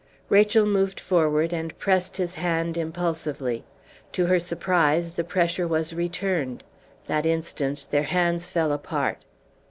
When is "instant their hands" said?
7.27-8.49